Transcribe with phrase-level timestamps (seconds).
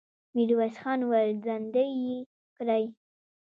[0.35, 2.17] ميرويس خان وويل: زندۍ يې
[2.57, 2.83] کړئ!